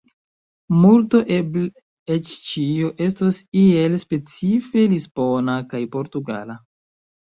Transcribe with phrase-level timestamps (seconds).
[0.85, 1.65] Multo, eble
[2.17, 6.63] eĉ ĉio, estos iel specife lisbona kaj portugala.